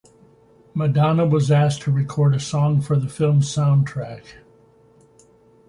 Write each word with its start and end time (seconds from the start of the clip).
Madonna 0.73 1.27
was 1.27 1.51
asked 1.51 1.83
to 1.83 1.91
record 1.91 2.33
a 2.33 2.39
song 2.39 2.81
for 2.81 2.95
the 2.95 3.07
film's 3.07 3.47
soundtrack. 3.47 4.23